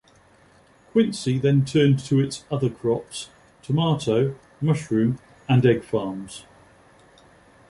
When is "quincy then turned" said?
0.91-1.99